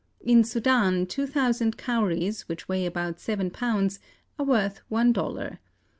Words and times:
In 0.21 0.43
Sudan, 0.43 1.05
two 1.05 1.27
thousand 1.27 1.77
Cowries, 1.77 2.49
which 2.49 2.67
weigh 2.67 2.87
about 2.87 3.19
seven 3.19 3.51
pounds, 3.51 3.99
are 4.39 4.45
worth 4.47 4.81
one 4.89 5.11
dollar. 5.13 5.59